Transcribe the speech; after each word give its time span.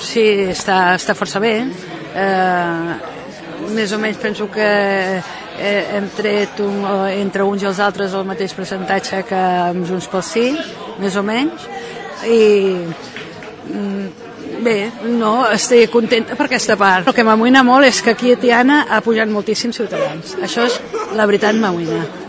Sí, 0.00 0.24
està, 0.52 0.94
està 0.98 1.16
força 1.18 1.40
bé. 1.42 1.54
Eh, 2.14 2.94
més 3.74 3.92
o 3.92 3.98
menys 3.98 4.20
penso 4.22 4.48
que 4.52 4.66
eh, 5.58 5.84
hem 5.96 6.08
tret 6.16 6.60
un, 6.64 6.82
entre 7.14 7.46
uns 7.46 7.62
i 7.62 7.70
els 7.70 7.80
altres 7.80 8.14
el 8.14 8.26
mateix 8.28 8.54
percentatge 8.56 9.22
que 9.28 9.40
amb 9.70 9.86
Junts 9.88 10.10
pel 10.10 10.24
Sí, 10.26 10.50
més 11.00 11.16
o 11.16 11.24
menys, 11.26 11.68
i 12.28 12.42
mm, 13.70 14.06
bé, 14.64 14.76
no, 15.20 15.36
estic 15.52 15.92
contenta 15.92 16.36
per 16.38 16.48
aquesta 16.48 16.78
part. 16.80 17.08
El 17.08 17.16
que 17.16 17.26
m'amoïna 17.26 17.64
molt 17.66 17.88
és 17.88 18.02
que 18.02 18.14
aquí 18.14 18.34
a 18.34 18.40
Tiana 18.40 18.84
ha 18.88 19.00
pujat 19.04 19.30
moltíssims 19.30 19.80
ciutadans. 19.80 20.36
Això 20.42 20.68
és 20.68 20.80
la 21.16 21.26
veritat 21.30 21.58
m'amoïna. 21.58 22.23